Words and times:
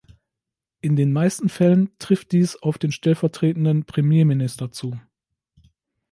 In 0.79 0.95
den 0.95 1.13
meisten 1.13 1.47
Fällen 1.47 1.91
trifft 1.99 2.31
dies 2.31 2.55
auf 2.55 2.79
den 2.79 2.91
stellvertretenden 2.91 3.85
Premierminister 3.85 4.71
zu. 4.71 4.99